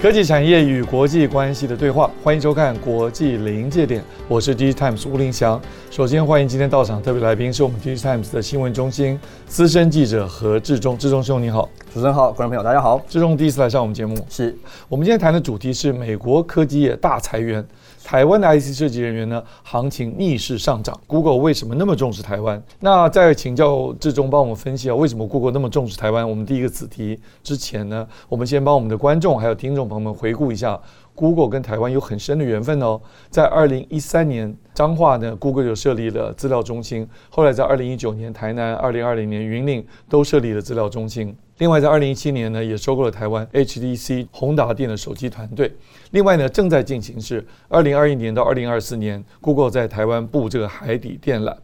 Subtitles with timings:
[0.00, 5.60] 科技产业与国际关系的对话，欢迎收看《国际临界点》，我是 DigiTimes 吴林祥。
[5.90, 10.96] 首先欢迎今天到场特别来宾，是我们 DigiTimes 的新闻中心资深记者何志忠。
[10.96, 13.02] 志忠兄你好，主持人好，观众朋友大家好。
[13.08, 14.56] 志忠第一次来上我们节目，是
[14.88, 17.66] 我们今天谈的主题是美国科技业大裁员。
[18.08, 20.98] 台湾的 IC 设计人员呢，行情逆势上涨。
[21.06, 22.62] Google 为什么那么重视台湾？
[22.80, 26.26] 那在请教志忠帮我们分析啊，为什么 Google 那么重视台湾？
[26.26, 30.80] 我们第一个子题之前呢，我们先帮我们的观众还有听众朋友们回顾一下
[31.14, 32.98] ，Google 跟台湾有很深的缘分哦。
[33.28, 37.06] 在二零一三年，彰化呢，Google 就设立了资料中心。
[37.28, 41.36] 后来在二零一九年，台南、二零二零年云岭都设立了资料中心。
[41.58, 45.72] 另外，在二零一七年呢，也收购了台湾 HTC 宏达电的手机团队。
[46.12, 51.54] 另外呢，正在进行是二零二一年到二零二四年，Google 在台湾布这个海底电缆。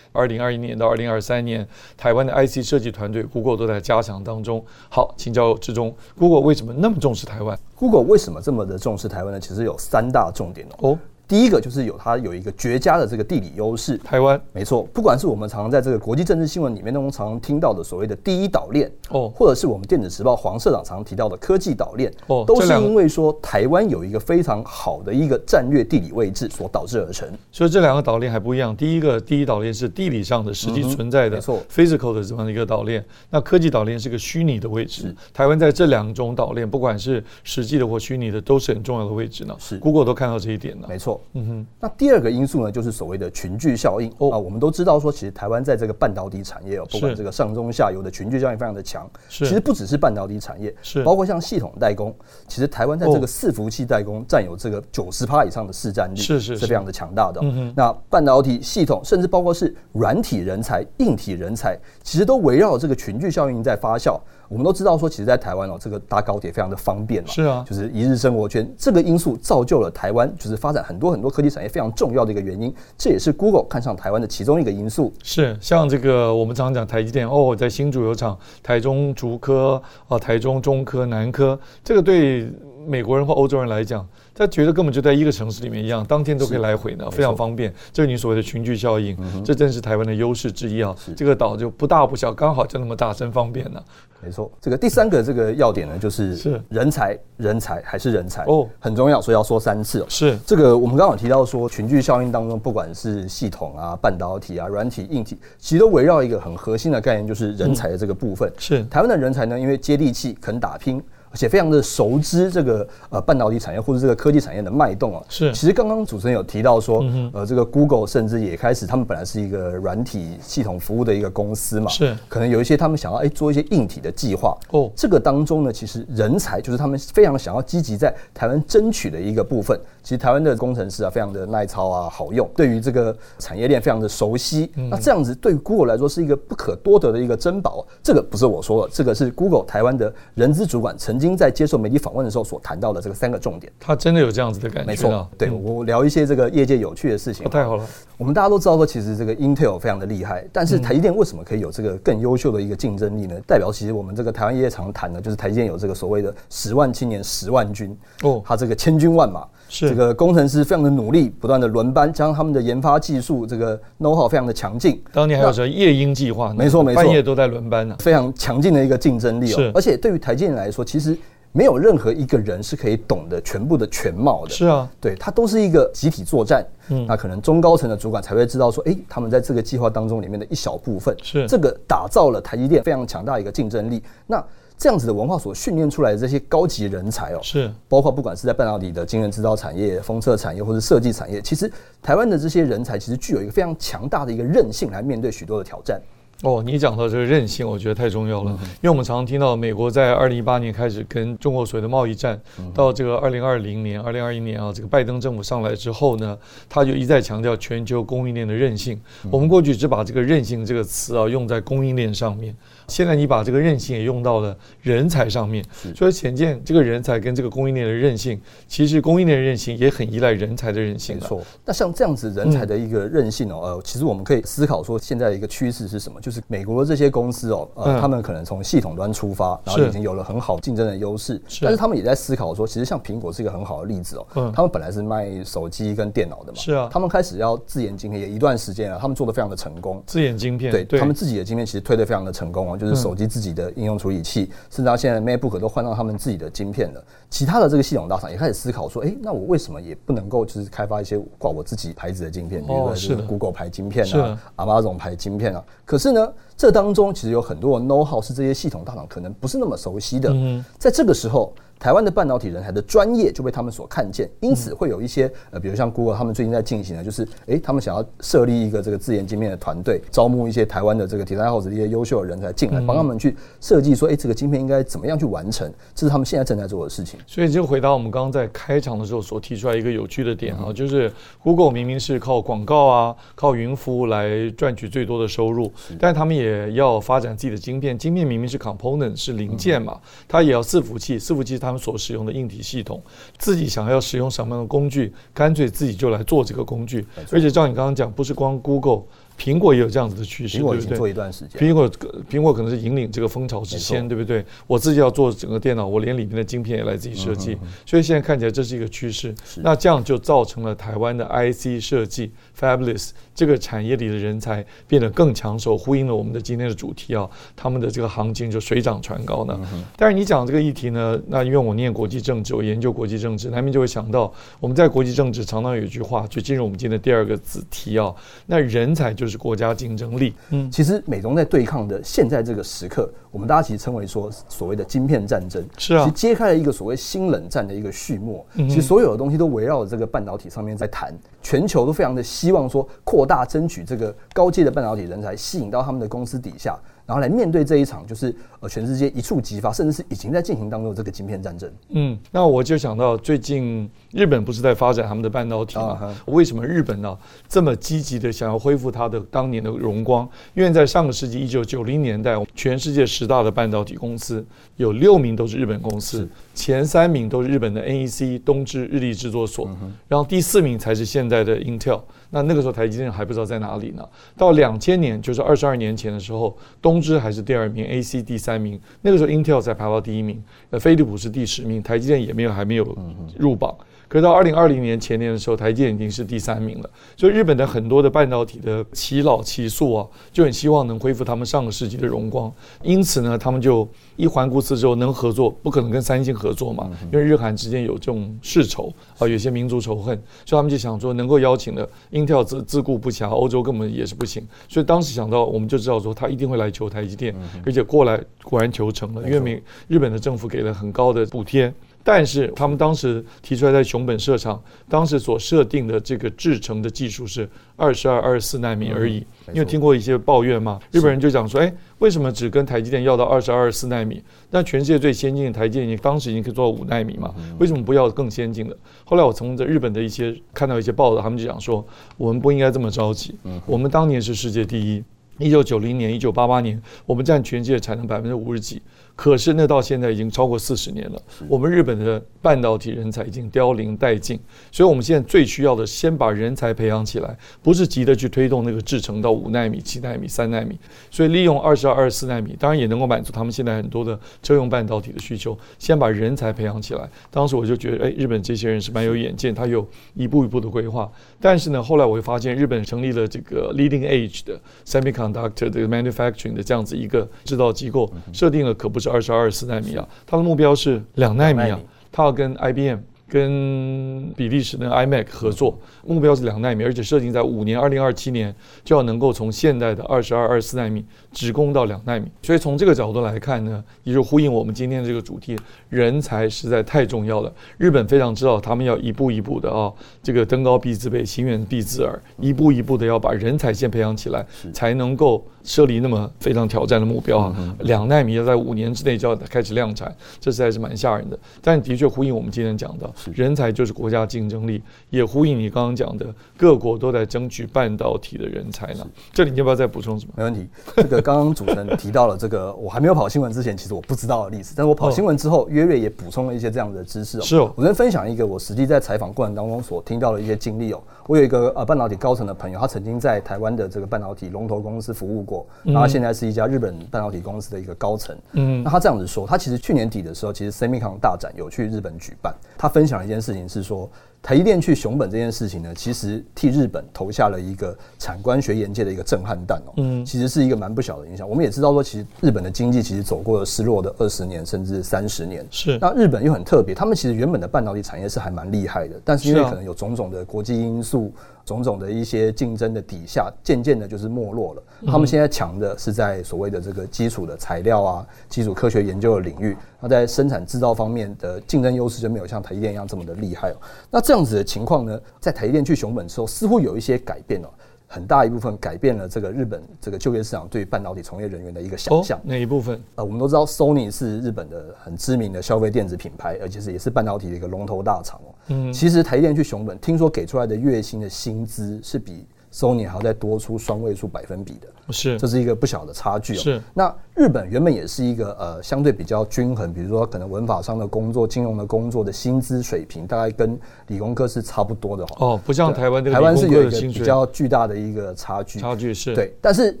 [0.14, 4.62] 二零二一年到二零二三年，台湾的 IC 设计团队，Google 都在加强当中。
[4.90, 9.40] 好，请教志中，Google 为什么那么重视台湾？Google 为什么这么的重视台湾呢？
[9.40, 10.98] 其实有三大重点哦。
[11.32, 14.38] 第一个就是有它有一个绝佳的这个地理优势，台湾。
[14.52, 27.26] 没错，不管是我们常常在这个国际政治新闻里面当中常常听到的所谓的第一岛链哦，或者是我们电子时报黄社长常常提到的科技岛链哦，都是因为说台湾有一个非常好的一个战略地理位置所导致而成。
[27.50, 35.16] 所以这两个岛链还不一样，第一个第一岛链是地理上的实际存在的，没错，physical 的这样的一个岛链，那科技岛链是个虚拟的位置。
[35.32, 39.56] 台湾在这两种岛链，不管是实际的或虚拟的，都是很重要的位置呢。
[39.58, 41.88] 是，Google 都看到这一点了，没错，嗯哼，那。
[41.96, 44.36] 第二个因素呢，就是所谓的群聚效应啊。
[44.38, 49.08] 我们都知道说，其实台湾在这个半导体产业哦，不管这个上中下游的群聚效应非常的强。
[49.28, 52.14] 其实不只是半导体产业，是包括像系统代工，
[52.48, 57.40] 其实台湾在这个伺服器代工占有这个九十趴以上的市占率，是是是非常的强大的。
[57.76, 64.18] 那半导体系统，甚至包括是软体人才、硬体人才，其实都围绕这个群聚效应在发酵。
[64.52, 75.10] 我们都知道说，其实，在台湾哦，这个搭高铁非常的方便嘛，是啊，就是一日生活圈，这个因素造就了台湾就是发展很多很多科技产业非常重要的一个原因，这也是 Google 看上台湾的其中一个因素。
[75.22, 82.52] 是像这个我们常常讲台积电哦，在新竹有厂，台中竹科啊，台中中科、南科，这个对
[82.86, 84.06] 美国人或欧洲人来讲。
[84.34, 87.72] 他觉得根本就在一个城市里面一样，当天都可以来回呢，非常方便。
[87.92, 90.94] 这是你所谓的群聚效应，这正是台湾的优势之一啊。
[91.16, 93.82] 这个岛就不大不小，刚好就那么大，真方便呢。
[94.24, 100.06] 没错，这个第三个这个要点呢，就是是人才，人才还是人才哦，很重要，所以要说三次哦。
[100.08, 108.50] 是这个我们刚刚有提到说，群聚效应当中，不管是系统啊、半导体啊、软体、硬体，其实都围绕一个很核心的概念，就是人才的这个部分。
[108.58, 111.02] 是台湾的人才呢，因为接地气，肯打拼。
[111.32, 115.52] 而且非常的熟知这个呃半导体产业或者这个科技产业的脉动啊，是。
[115.52, 122.14] 其实刚刚主持人有提到说，呃，这个 Google 甚至也开始，他们本来是一个软体系统服务的一个公司嘛，是。
[122.28, 124.90] 可能有一些他们想要哎做一些硬体的计划哦。
[124.94, 129.78] 这个当中呢，其实人才就是他们非常想要积极在台湾争取的一个部分。
[130.02, 134.70] 其实台湾的工程师啊，非常的耐操啊，好用，对于这个产业链非常的熟悉。
[134.90, 137.86] 那这样子对于 Google 来说是一个不可多得的一个珍宝。
[138.02, 144.86] 这个不是我说的，这个是 Google 台湾的人资主管曾经在接受媒体访问的时候所谈到的这个三个重点，他真的有这样子的感觉。
[144.86, 147.48] 没错，对，我聊一些这个业界有趣的事情。
[147.48, 147.86] 太好了，
[148.18, 153.34] 我们大家都知道说，其实这个 Intel 非常的厉害，但是台积电为什么可以有这个更优秀的一个竞争力呢？
[153.46, 165.02] 代表其实我们这个台湾业界常谈的，就是台积电有这个所谓的十万青年十万军哦，他这个千军万马，是这个工程师非常的努力，不断的轮班，加上他们的研发技术这个 know-how 非常的强劲。
[165.12, 166.52] 当年还有什么夜鹰计划？
[166.52, 169.70] 没错没错，半夜都在轮班呢，非常强劲的一个竞争力哦。
[169.74, 171.11] 而且对于台积电来说，其实。
[171.52, 174.50] 没有任何一个人是可以懂得全部的全貌的。
[174.50, 176.66] 是啊，对，它都是一个集体作战。
[176.88, 184.02] 嗯，那可能中高层的主管才会知道说，哎，他们在这个计划当中里面的一小部分，是这个打造了台积电非常强大的一个竞争力。
[184.26, 184.42] 那
[184.78, 191.70] 这样子的文化所训练出来的这些高级人才哦，是包括不管是在半导体的晶圆制造产业、封测产业或者设计产业，其实
[192.02, 196.00] 台湾的这些人才其实具有一个非常强大的一个韧性来面对许多的挑战。
[196.42, 206.36] 哦，你讲到这个韧性，我觉得太重要了，嗯、因为我们常常听到美国在二零一八年开始跟中国所谓的贸易战，嗯、到这个二零二零年、二零二一年啊，这个拜登政府上来之后呢，
[206.68, 209.00] 他就一再强调全球供应链的韧性。
[209.24, 212.54] 嗯、我们过去只把这个韧性这个词啊用在供应链上面。
[212.88, 215.64] 现在你把这个韧性也用到了人才上面，
[215.94, 221.16] 所以显见这个人才跟这个供应链的韧性，其实供应链的韧性也很依赖人才的韧性。
[221.16, 221.42] 没错。
[221.64, 226.20] 那像这样子人才的一个韧性哦，呃，其实我们可以思考说，现在的一个趋势是什么？
[226.20, 240.02] 就是美国的这些公司哦，呃，他们可能从系统端出发，然后已经有了很好竞争的优势，但是他们也在思考说，其实像苹果是一个很好的例子哦，他们本来是卖手机跟电脑的嘛，是啊，他们开始要自研晶片，也一段时间了，他们做的非常的成功。
[240.06, 243.52] 自研晶片，对，他们自己的晶片其实推的非常的成功哦，就是手机自己。
[243.52, 247.04] 的应用处理器，甚至到现在 MacBook 都换到他们自己的晶片了。
[247.28, 255.62] 其他的这个系统大厂也开始思考说，哎，那我为什么也不能够就是开发一些挂我自己牌子的晶片，比如说是 Google 牌晶片啊，Amazon 牌晶片啊？
[255.84, 260.32] 可是呢，这当中其实有很多的 know how 是这些系统大厂可能不是那么熟悉的。
[260.78, 261.52] 在这个时候。
[261.82, 277.18] 台湾的半导体人才的专业就被他们所看见，因此会有一些呃，比如像 Google，他们最近在进行的，就是诶，他们想要设立一个这个自研晶片的团队，招募一些台湾的这个铁三角的一些优秀的人才进来，帮他们去设计说，诶，这个晶片应该怎么样去完成，这是他们现在正在做的事情。
[277.26, 281.12] 所以就回答我们刚刚在开场的时候所提出来一个有趣的点啊，就是
[281.42, 289.98] Google 明明是靠广告啊，靠云服务来赚取最多的收入，但他们也要发展自己的晶片，晶片明明是 component 是零件嘛，
[290.28, 293.02] 它也要伺服器，伺服器是他们所使用的硬体系统，
[293.38, 297.04] 自己想要使用什么样的工具，干脆自己就来做这个工具。
[297.32, 299.02] 而且照你刚刚讲，不是光 Google。
[299.38, 301.60] 苹果也有这样子的趋势，苹果已经做一段时间。
[301.60, 301.90] 苹果
[302.30, 304.44] 苹果可能是引领这个风潮之先，对不对？
[304.66, 309.34] 我自己要做整个电脑，我连里面的晶片也来自己设计，所以现在看起来这是一个趋势。
[309.56, 319.58] 那这样就造成了台湾的 IC 设计 Fabless 这个产业里的人才变得更抢手，呼应了我们的今天的主题啊，他们的这个行情就水涨船高呢。
[319.96, 328.14] 但是你讲这个议题呢，那因为我念国际政治，我研究国际政治，难免就会想到我们在国际政治常常有一句话，就进入我们今天的第二个子题啊，
[328.46, 330.34] 那人才就是国家竞争力。
[330.50, 335.66] 嗯，其实美中在对抗的现在这个时刻，我们大家其实称为说所谓的晶片战争。
[335.76, 338.46] 是啊，其实揭开了一个所谓新冷战的一个序幕。
[338.54, 341.12] 其实所有的东西都围绕着这个半导体上面在谈，
[341.42, 346.78] 全球都非常的希望说扩大争取这个高阶的半导体人才，吸引到他们的公司底下。
[347.04, 351.70] 然后来面对这一场，就是呃全世界一触即发，甚至是已经在进行当中的这个晶片战争。
[351.90, 355.98] 嗯，那我就想到最近日本不是在发展他们的半导体吗？
[356.00, 357.18] 啊、为什么日本呢、啊、
[357.48, 360.28] 这么积极的想要恢复它的当年的荣光？
[360.54, 364.44] 因为在上个世纪一九九零年代，全世界十大的半导体公司
[364.76, 372.00] 有六名都是日本公司，前三名都是日本的 NEC 东芝日立制作所，嗯、然后第四名才是现在的 Intel。
[372.34, 374.02] 那那个时候台积电还不知道在哪里呢。
[374.36, 378.80] 到两千年，就是二十二年前的时候，东芝还是第二名，AC 第三名。
[379.02, 382.98] 那个时候 Intel 才排到第一名，呃，飞利浦是第十名，台积电也没有还没有
[383.36, 383.76] 入榜。
[384.12, 386.90] 可是到二零二零年前年的时候，台积电已经是第三名了。
[387.16, 392.52] 所以日本的很多的半导体的耆老耆素啊，就很希望能恢复他们上个世纪的荣光。
[392.82, 404.46] 因此呢，他们就一环顾四周，能合作不可能跟三星合作嘛，因为日韩之间有这种世仇啊，有些民族仇恨，所以他们就想说能够邀请的，Intel 自自顾不暇，欧洲根本也是不行。
[404.68, 407.34] 所以当时想到，我们就知道说他一定会来求台积电，
[407.64, 411.72] 而且过来果然求成了，因为美日本的政府给了很高的补贴。
[412.04, 419.24] 但是他们当时提出来在熊本设厂，当时所设定的这个制程的技术是二十二、二十四纳米而已。
[419.52, 424.22] 因为听过一些抱怨嘛，日本人就讲说，哎，为什么只跟台积电要到二十二、二十四纳米？
[424.50, 427.34] 那全世界最先进的台积电，你当时已经可以做到五纳米嘛？
[427.58, 428.76] 为什么不要更先进的？
[429.04, 431.86] 后来我从这日本的一些看到一些报道，他们就讲说，
[432.16, 433.34] 我们不应该这么着急。
[433.66, 435.04] 我们当年是世界第一，
[435.42, 438.80] 一九九零年、一九八八年，我们占全世界产能百分之五十几。
[439.14, 444.40] 可是那到现在已经超过四十年了，我们日本的半导体人才已经凋零殆尽，
[444.72, 450.78] 所以我们现在最需要的，先把人才培养起来，不是急着去推动那个制程到五纳米、七纳米、三纳米。
[451.10, 455.56] 所以利用二十二、二十四纳米，当然也能够满足他们现在很多的车用半导体的需求。
[455.78, 457.08] 先把人才培养起来。
[457.30, 461.10] 当时我就觉得，哎，日本这些人是蛮有远见，他有一步一步的规划。
[461.38, 465.48] 但是呢，后来我会发现，日本成立了这个 leading edge 的 semiconductor 的
[465.88, 472.98] manufacturing 的这样子一个制造机构，设定了可不是二十二、四纳米啊，它的目标是两纳米啊，它要跟 IBM。
[473.32, 482.26] 跟比利时的 iMac 合作，目标是两纳米，而且设定在五年，二零二七年就要能够从现在的二十二、二十四纳米直攻到两纳米。
[482.42, 485.58] 所以从这个角度来看呢，也就呼应我们今天的这个主题，
[485.88, 487.50] 人才实在太重要了。
[487.78, 489.90] 日本非常知道，他们要一步一步的啊，
[490.22, 497.76] 这个登高必自卑，行远必自耳，一步一步的要把人才先培养起来，才能够设立那么非常挑战的目标啊。
[497.80, 501.38] 两纳米要在五年之内就要开始量产，这实在是蛮吓人的。
[501.60, 503.10] 但的确呼应我们今天讲的。
[503.32, 506.26] 人才就是国家竞争力，也呼应你刚刚讲的，
[506.56, 509.06] 各国都在争取半导体的人才呢。
[509.32, 510.32] 这里你要不要再补充什么？
[510.36, 510.66] 没问题。
[510.96, 517.42] 这个刚刚主持人提到了这个，我还没有跑新闻之前，其实我不知道的历史，但是我跑新闻之后，约略也补充了一些这样的知识哦。
[517.42, 517.72] 是哦。
[517.76, 521.02] 我先分享一个我实际在采访过程当中所听到的一些经历哦。
[521.26, 525.51] 我有一个呃半导体高层的朋友，他曾经在台湾的这个半导体龙头公司服务过，
[525.82, 528.36] 然后现在是一家日本半导体公司的一个高层。
[528.52, 528.82] 嗯。
[528.82, 534.10] 那他这样子说，他其实去年底的时候，其实 Semicon 大展有去日本举办，他分享了一件事情是说。
[534.42, 539.92] 台积电去熊本这件事情呢，其实替日本投下了一个产官学研界的一个震撼弹哦。
[539.98, 541.48] 嗯，其实是一个蛮不小的影响。
[541.48, 545.64] 我们也知道说，其实日本的经济其实走过了失落的二十年甚至三十年。
[545.70, 545.96] 是。
[546.00, 551.32] 那日本又很特别，他们其实原本的半导体产业是还蛮厉害的，但是因为可能有种种的国际因素。
[551.64, 554.82] 种种的一些竞争的底下，渐渐的就是没落了。
[555.06, 559.76] 他们现在强的是在所谓的这个基础的材料啊、基础科学研究的领域。
[560.00, 563.76] 那在生产制造方面的竞争优势就没有像台积电一样这么的厉害哦。
[564.10, 567.68] 那这样子的情况呢，在台积电去熊本之后，似乎有一些改变哦。
[568.06, 572.38] 很大一部分改变了这个日本这个就业市场对半导体从业人员的一个想象。
[572.44, 573.00] 哪一部分？
[573.14, 578.54] 呃，我们都知道，Sony 是日本的很知名的消费电子品牌，而且是也是半导体的一个龙头大厂哦。
[578.66, 584.88] 嗯，其实台积电去熊本，听说给出来的月薪的薪资是比 Sony 还要再多出双位数百分比的。
[585.10, 586.58] 是，这是一个不小的差距哦。
[586.58, 595.60] 是，那日本原本也是一个呃相对比较均衡，比如说可能文法商的工作、金融的工作的薪资水平，大概跟理工科是差不多的哦。
[595.64, 598.78] 不像台湾，台湾是有一个比较巨大的一个差距。
[598.78, 600.00] 差距是对，但是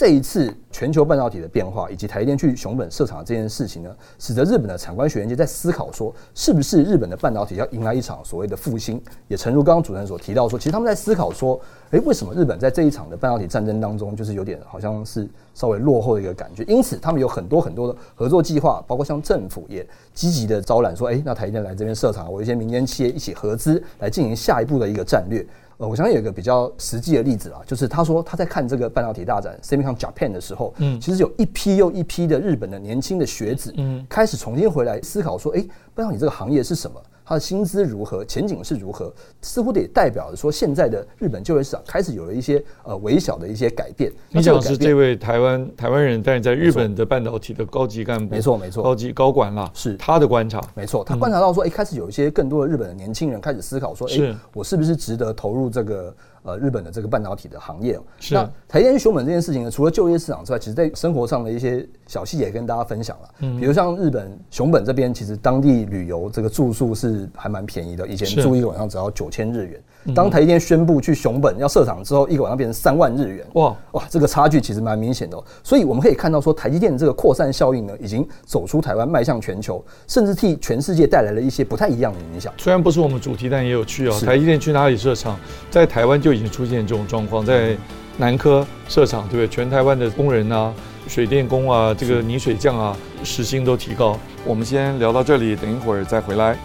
[0.00, 8.98] 这一次全球半导体的变化，以及台积电去熊本设厂这件事情呢，使得日本的产官学研界在思考说，是不是日本的半导体要迎来一场所谓的复兴？
[9.28, 15.28] 也诚如刚刚主持人所提到说，其实他们在思考说，诶，为什么日本在这一场的半导体战争当中，就是有点好像是。
[15.52, 25.44] 稍微落后的一个感觉，因此他们有很多很多的合作计划，包括像政府也积极的招揽，说，哎，那台积电来这边设厂，我一些民间企业一起合资来进行下一步的一个战略。
[25.80, 37.00] 呃，我相信有一个比较实际的例子啊，就是他说他在看这个半导体大展 SEMICON Japan 的时候，嗯，其实有一批又一批的日本的年轻的学子，嗯，开始重新回来思考说，哎，半导体这个行业是什么？
[37.30, 39.14] 他的薪资如何，前景是如何？
[39.40, 44.10] 似乎得代表着说，现在的日本就业市场开始有了一些呃微小的一些改变。
[44.30, 56.12] 你讲是这位台湾台湾人，但是在日本的半导体的高级干部，没错没错，高级高管啦，是他的观察，没错，他观察到说，哎，开始有一些更多的日本的年轻人开始思考说，哎，我是不是值得投入这个？
[56.42, 57.98] 呃，日本的这个半导体的行业
[58.30, 63.28] 那台积电熊本这件事情呢，除了就业市场之外，其实在生活上的一些小细节跟大家分享了。
[63.40, 69.80] 嗯，比如像日本熊本这边，其实当地旅游这个住宿是还蛮便宜的，以前住一个晚上只要九千日元。
[70.14, 73.46] 当台积电宣布去熊本要设厂之后，一个晚上变成三万日元。
[73.52, 75.38] 哇哇，这个差距其实蛮明显的。
[75.62, 82.50] 所以我们可以看到说，台积电的这个扩散效应呢，已经走出台湾，迈向全球，甚至替全世界带来了一些不太一样的影响。
[82.56, 84.18] 虽然不是我们主题，但也有趣哦。
[84.20, 85.38] 台积电去哪里设厂，
[85.70, 87.76] 在台湾就已经出现这种状况，在
[88.16, 89.48] 南科设厂，对不对？
[89.48, 90.72] 全台湾的工人啊，
[91.08, 94.18] 水电工啊，这个泥水匠啊，时薪都提高。
[94.44, 96.56] 我们先聊到这里，等一会儿再回来。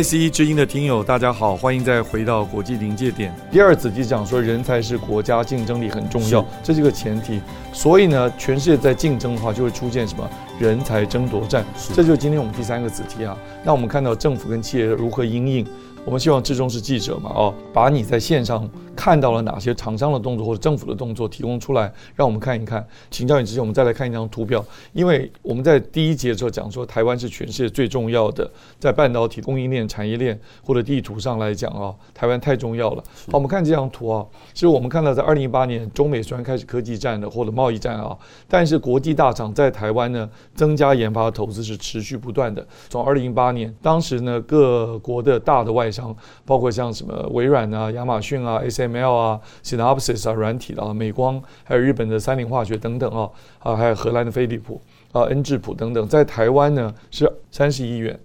[0.00, 3.34] IC 之音的听友，大家好，欢迎再回到国际临界点。
[3.50, 7.40] 第二子题讲说，人才是国家竞争力很重要，这是一个前提。
[7.72, 11.64] 所以呢，全世界在竞争的话，就会出现什么人才争夺战。
[11.92, 13.36] 这就是今天我们第三个子题啊。
[13.64, 15.66] 那我们看到政府跟企业如何应应。
[16.08, 22.82] 我们希望志忠是记者嘛，哦，把你在线上看到了哪些厂商的动作或者政府的动作提供出来，让我们看一看。
[23.10, 33.04] 请教你之前，我们再来看一张图表，因为我们在第一节的时候讲说，台湾是全世界最重要的，在半导体供应链、产业链或者地图上来讲啊，台湾太重要了。
[33.30, 34.24] 好，我们看这张图啊，
[34.54, 38.16] 其实我们看到在二零一八年，中美虽然开始科技战的或者贸易战啊，
[38.48, 42.66] 但是国际大厂在台湾呢，增加研发的投资是持续不断的。
[42.88, 45.97] 从二零一八年，当时呢，各国的大的外商。
[45.98, 53.28] 像包括像什么微软啊、亚马逊啊、SML 啊、Synopsys 啊、软体的啊、美光，还有日本的三菱化学等等啊，
[53.58, 54.80] 啊，还有荷兰的飞利浦
[55.12, 58.18] 啊、恩智浦等等，在台湾呢是三十亿元。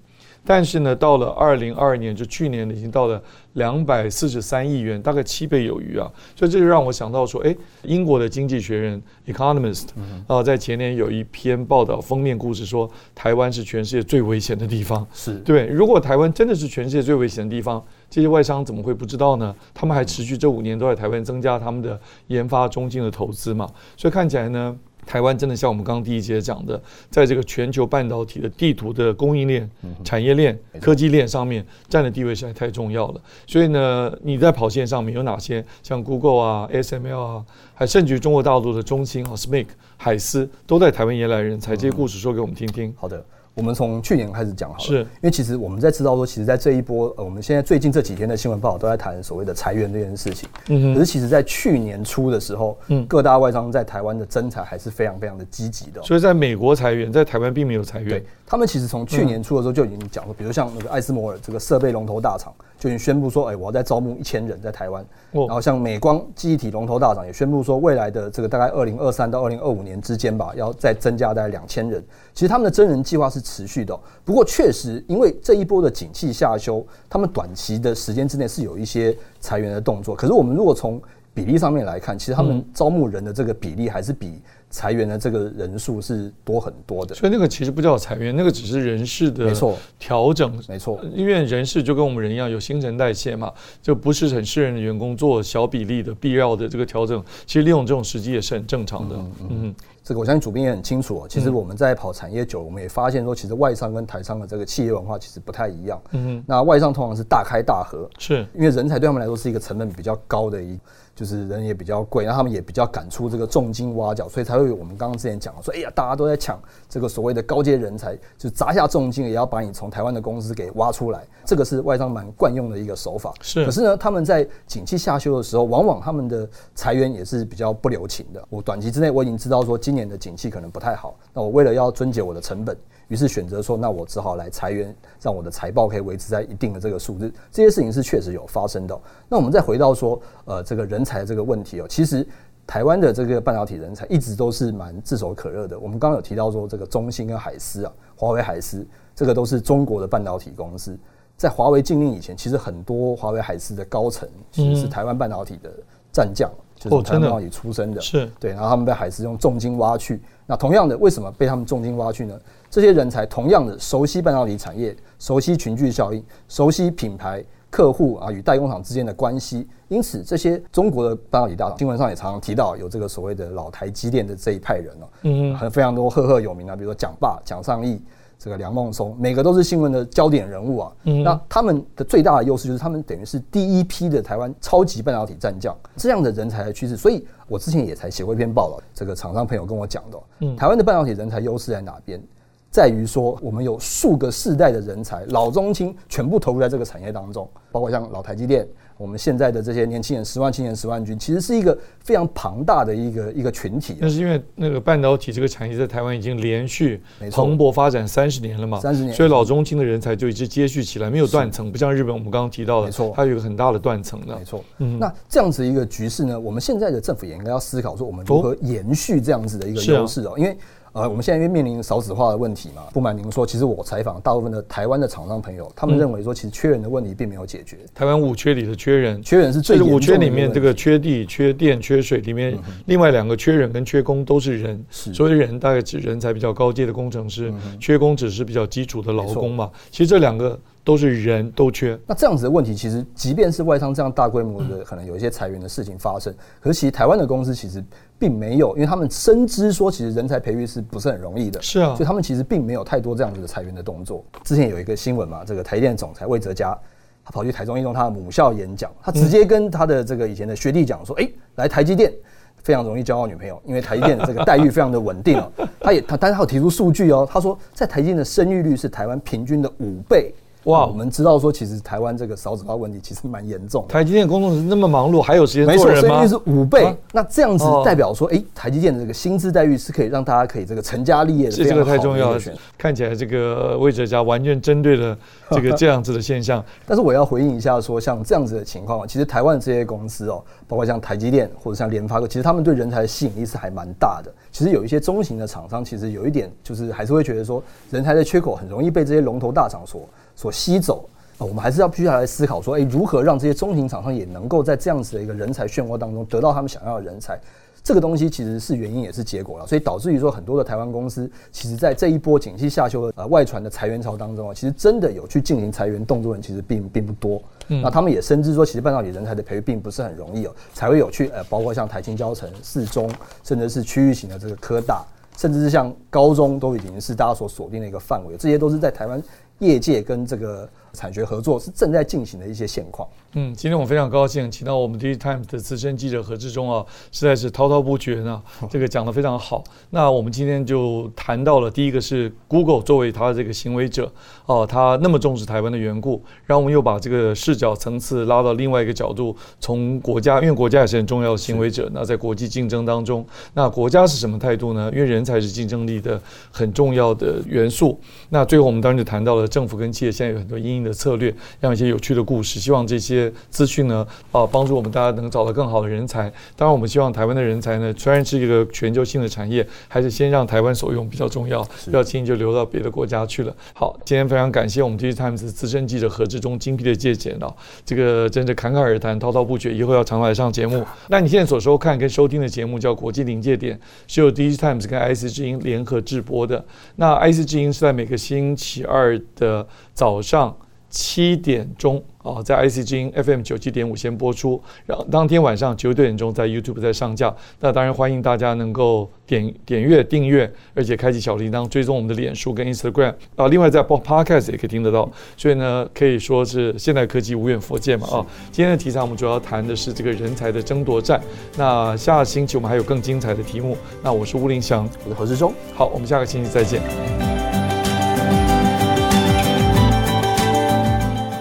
[0.46, 3.22] 但是呢，到了二零二二年，就去年已经到了
[3.54, 6.12] 两百四十三亿元，大概七倍有余啊。
[6.36, 9.88] 所以这就让我想到说，哎，英国的经济学人 Economist
[10.28, 15.08] 啊，在前年有一篇报道封面故事说，台湾是全世界最危险的地方。
[15.14, 19.56] 是对，如果台湾真的是全世界最危险的地方，这些外商怎么会不知道呢？
[19.74, 23.70] 他们还持续这五年都在台湾增加他们的研发中心的投资嘛。
[23.96, 24.78] 所以看起来呢。
[25.06, 29.70] 台湾真的像我们刚刚第一节讲的，在这个全球半导体的地图的供应链、
[30.04, 33.22] 产业链、科技链上面占的地位实在太重要了。
[33.46, 35.64] 所以呢，你在跑线上面有哪些？
[35.82, 39.68] 像 Google 啊、ASML 啊，还甚至于中国大陆的中芯啊、SMIC、
[39.98, 41.76] 海思，都在台湾也来人才。
[41.76, 42.94] 这些故事说给我们听听。
[42.98, 43.24] 好的。
[43.56, 50.50] 我们从去年开始讲好了，是因为其实我们在知道说，其实，在这一波呃，我们现在最近这几天的新闻报道都在谈所谓的裁员这件事情。
[50.70, 56.02] 嗯，可是其实，在去年初的时候，嗯，各大外商在台湾的增裁还是非常非常的积极的。
[56.02, 58.10] 所以，在美国裁员，在台湾并没有裁员。
[58.10, 62.52] 对，他们其实从去年初的时候就已经讲说，比如像那个艾斯摩尔这个设备龙头大厂。
[62.84, 65.06] 就已经宣布说，哎，我要再招募一千人在台湾。
[65.32, 72.04] 然后像美光记忆体龙头大厂也宣布说，未来的这个大概二零二三到二零二五年之间吧，要再增加大概两千人。
[72.34, 80.14] 其实他们的真人计划是持续的，不过确实因为这一波的景气下修，他们短期的时间之内是有一些裁员的动作。
[80.14, 81.02] 可是我们如果从
[81.34, 84.42] 比例上面来看，其实他们招募人的这个比例还是比。
[84.74, 89.78] 裁员的这个人数是多很多的，所以那个其实不叫裁员，那个只是人事的没错。
[90.00, 93.54] 调整，没错，因为人事就跟我们人一样有新陈代谢嘛，
[93.84, 99.16] 就不是很适任的员工做小比例的必要的这个调整，其实利用这种时机也是很正常的。
[99.16, 101.28] 嗯，嗯，嗯，这个我相信主编也很清楚哦。
[101.30, 106.02] 其实我们在跑产业久，我们也发现说，其实外商跟台商的这个企业文化其实不太一样。
[106.12, 110.80] 嗯，那外商通常是大开大合，是因为人才对他们来说是一个成本比较高的一。
[111.16, 123.32] 就是人也比较贵，那他们也比较敢出这个重金挖角，所以才会有我们刚刚之前讲说，哎呀，大家都在抢这个所谓的高阶人才，就砸下重金也要把你从台湾的公司给挖出来，这个是外商蛮惯用的一个手法。
[123.42, 128.44] 是，可是呢，他们在景气下修的时候，往往他们的裁员也是比较不留情的。
[128.50, 132.76] 我短期之内我已经知道说今今年的景气可能不太好，那我为了要撙节我的成本。
[133.10, 137.32] 于是选择说，那我只好来裁员，让我的财报可以维持在一定的这个数字。
[137.52, 139.00] 这些事情是确实有发生的。
[139.30, 142.28] 那我们再回到说，呃，这个人才这个问题哦，其实
[142.66, 145.78] 台湾的这个半导体人才一直都是蛮炙手可热的。
[145.78, 148.84] 我们刚刚有提到说，这个中兴跟海思啊，华为海思，
[149.14, 150.98] 这个都是中国的半导体公司。
[151.38, 155.72] 在华为禁令以前，其实很多华为海思的高层其实是台湾半导体的
[156.12, 156.50] 战将。
[156.76, 160.22] 就是台湾半导体出身的，是对，然后他们被海思用重金挖去。
[160.46, 162.38] 那同样的，为什么被他们重金挖去呢？
[162.70, 169.68] 这些人才同样的熟悉半导体产业，熟悉群聚效应，熟悉品牌、客户啊与代工厂之间的关系。
[169.88, 178.02] 因此，这些中国的半导体大厂，新闻上也常常提到有这个所谓的老台积电的这一派人哦，嗯，很非常多赫赫有名啊，比如说蒋爸、蒋尚义。
[178.44, 180.92] 这个梁孟松，每个都是新闻的焦点人物啊。
[181.06, 186.98] 嗯，那他们的最大的优势就是他们等于是第一批的台湾超级半导体战将，这样的人才的趋势。
[186.98, 192.22] 所以我之前也才写过一篇报道，这个厂商朋友跟我讲的，嗯，台湾的半导体人才优势在哪边？
[192.70, 198.68] 在于说我们有数个世代的人才，老中青全部投入在这个产业当中，包括像老台积电。
[198.98, 203.98] 我们现在的这些年轻人，十万青年十万军，其实是一个非常庞大的一个一个群体。
[204.00, 207.02] 那是因为那个半导体这个产业在台湾已经连续
[207.32, 214.64] 蓬勃发展三十年了嘛，三十年，所以老中青的人才就一直接续起来，没有断层，不像日本我们刚刚提到的，没错，它有一个很大的断层的，没错。
[214.78, 220.58] 嗯，那这样子一个局势呢，我们现在的政府也应该要思考说，我们如何延续这样子的一个优势哦，因为。
[220.94, 227.80] 呃，我们现在因为面临少子化的问题嘛，不瞒您说，其实我采访大部分的台湾的厂商朋友，他们认为说，其实缺人的问题并没有解决。
[227.96, 229.82] 台湾五缺里的缺人，缺人是最。
[229.82, 234.86] 五缺里面，这个缺地、缺电、缺水里面，另外两个缺人跟缺工都是人。
[234.92, 239.72] 所以人大概指人才比较高阶的工程师，缺工只是比较基础的劳工嘛。
[239.90, 240.60] 其实这两个。
[240.84, 247.82] 都是人都缺，那这样子的问题，其实即便是外商这样大规模的，可能有一些裁员的事情发生，可是其实台湾的公司其实
[248.20, 254.26] 并没有，因为他们深知说，其实人才培育是不是很容易的，是啊，所以他们其实并没有太多这样子的裁员的动作。
[254.44, 256.78] 之前有一个新闻嘛，这个台积电总裁魏哲嘉，
[257.24, 262.12] 他跑去台中一中他的母校演讲，他直接跟他的这个以前的学弟讲说，哎，来台积电
[262.58, 265.50] 非常容易交到女朋友，因为台积电的这个待遇非常的稳定哦。
[265.80, 270.34] 他也他，但是他有提出数据哦，他说在台积电的生育率是台湾平均的五倍。
[270.66, 273.94] 哇，我们知道说，其实台湾这个少子化问题其实蛮严重的。
[273.94, 276.02] 台积电工程师那么忙碌，还有时间做人吗？
[276.02, 276.86] 没错，生育率是五倍。
[276.86, 281.52] 啊、那这样子代表说，哎、欸，台积电的这个薪资待遇是可以让大家可以这个成家立业的。
[281.52, 282.40] 是这个太重要了。
[282.78, 285.18] 看起来这个魏哲家完全针对了
[285.52, 286.64] 这个这样子的现象。
[286.86, 294.32] 但是我要回应一下说，像这样子的情况，其实台湾这些公司哦，包括像台积电或者像联发科，其实他们对人才的吸引力是还蛮大的。
[294.50, 300.08] 其实有一些中型的厂商，其实有一点就是还是会觉得说，人才的缺口很容易被这些龙头大厂所。
[300.36, 301.08] 所吸走。
[301.40, 307.38] 我们还是要必须要来思考说，诶，如何让这些中型厂商也能够在这样子的一个人才漩涡当中得到他们想要的人才？
[307.84, 317.42] 这个东西其实是原因也是结果了，所以导致于说很多的台湾公司，其实在这一波景气下修的呃外传的裁员潮当中啊，其实真的有去进行裁员动作的人其实并并不多。
[317.68, 323.12] 嗯，那他们也深知说，其实半导体人才的培育并不是很容易哦，才会有去呃，包括像台清交城、四中，
[323.44, 325.04] 甚至是区域型的这个科大，
[325.36, 329.22] 甚至是像高中都已经是大家所锁定的一个范围，这些都是在台湾
[329.60, 330.70] 业界跟这个。
[330.94, 333.08] 产学合作是正在进行的一些现况。
[333.36, 339.64] 嗯，今天我非常高兴，请到我们 DigiTimes 的资深记者何志忠啊，实在是滔滔不绝呢， 这个讲的非常好。
[339.90, 344.12] 那我们今天就谈到了第一个是 Google 作为他的这个行为者
[344.46, 351.90] 哦，他那么重视台湾的缘故，然后我们又把这个视角层次拉到另外一个角度，从国家，因为国家也是很重要的行为者。
[351.92, 353.26] 那在国际竞争当中，
[353.56, 354.92] 那国家是什么态度呢？
[354.94, 358.00] 因为人才是竞争力的很重要的元素。
[358.30, 366.32] 那最后我们当然就谈到了政府跟企业现在有很多因应的策略，让一些有趣的故事，希望这些资讯呢，啊，帮助我们大家能找到更好的人才。
[366.56, 373.56] 当然，我们希望台湾的人才呢，虽然是一个全球性的产业，还是先让台湾所用比较重要，不要轻易就流到别的国家去了。
[373.74, 377.54] 好，今天非常感谢我们 DigiTimes 资深记者何志忠精辟的借鉴啊，
[377.86, 380.84] 这个真的侃侃而谈，滔滔不绝，以后要常来上节目。
[381.10, 383.76] 那你现在所收看跟收听的节目叫《国际临界点》，
[384.08, 386.64] 是由 DigiTimes 跟 IC 之音联合制播的。
[386.96, 390.56] 那 IC 之音是在每个星期二的早上。
[390.94, 397.36] 七点钟啊，在 IC 之音 FM 九七点五先播出，然后当天晚上九点钟在 YouTube 再上架。
[397.60, 403.48] 那当然欢迎大家能够点点阅订阅，而且开启小铃铛，追踪我们的脸书跟 Instagram 啊。
[403.48, 408.26] 另外在 Podcast 也可以听得到，所以呢可以说是现代科技无远弗届嘛啊。
[408.52, 411.20] 今天的题材我们主要谈的是这个人才的争夺战。
[411.58, 413.76] 那下个星期我们还有更精彩的题目。
[414.04, 415.52] 那我是吴林祥，我是何志忠。
[415.74, 417.43] 好，我们下个星期再见。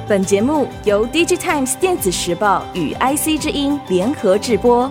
[0.08, 4.90] 本节目由 DigiTimes 电子时报与 IC 之音联合制播。